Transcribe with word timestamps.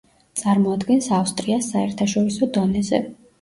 წარმოადგენს 0.39 1.09
ავსტრიას 1.17 1.67
საერთაშორისო 1.75 2.51
დონეზე. 2.59 3.03